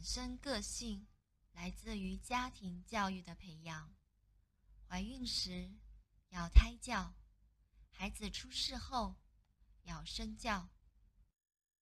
[0.00, 1.06] 本身个性
[1.52, 3.94] 来自于家庭教育的培养。
[4.88, 5.70] 怀孕时
[6.30, 7.12] 要胎教，
[7.90, 9.14] 孩子出世后
[9.82, 10.70] 要身教。